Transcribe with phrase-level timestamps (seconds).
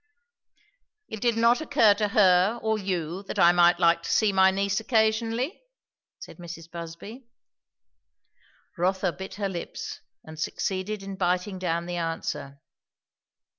[1.09, 4.49] "It did not occur to her or you that I might like to see my
[4.49, 5.61] niece occasionally?"
[6.17, 6.71] said Mrs.
[6.71, 7.27] Busby.
[8.79, 12.61] Rotha bit her lips and succeeded in biting down the answer.